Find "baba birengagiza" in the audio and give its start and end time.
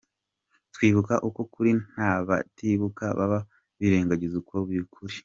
3.17-4.35